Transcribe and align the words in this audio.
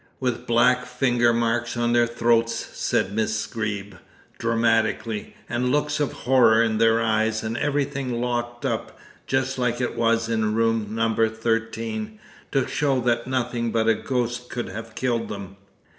"With 0.19 0.47
black 0.47 0.87
finger 0.87 1.31
marks 1.31 1.77
on 1.77 1.93
their 1.93 2.07
throats," 2.07 2.55
said 2.73 3.13
Miss 3.13 3.45
Greeb 3.45 3.93
dramatically, 4.39 5.35
"and 5.47 5.71
looks 5.71 5.99
of 5.99 6.11
horror 6.11 6.63
in 6.63 6.79
their 6.79 6.99
eyes, 6.99 7.43
and 7.43 7.55
everything 7.55 8.19
locked 8.19 8.65
up, 8.65 8.97
just 9.27 9.59
like 9.59 9.79
it 9.79 9.95
was 9.95 10.27
in 10.27 10.55
No. 10.95 11.29
13, 11.29 12.17
to 12.51 12.65
show 12.65 12.99
that 13.01 13.27
nothing 13.27 13.71
but 13.71 13.87
a 13.87 13.93
ghost 13.93 14.49
could 14.49 14.69
have 14.69 14.95
killed 14.95 15.29
them." 15.29 15.57